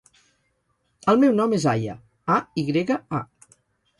El 1.11 1.19
meu 1.23 1.35
nom 1.41 1.53
és 1.59 1.67
Aya: 1.73 1.95
a, 2.37 2.37
i 2.61 2.63
grega, 2.73 3.01
a. 3.21 3.55